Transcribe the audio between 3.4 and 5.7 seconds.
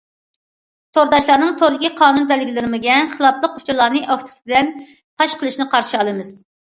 ئۇچۇرلارنى ئاكتىپلىق بىلەن پاش قىلىشىنى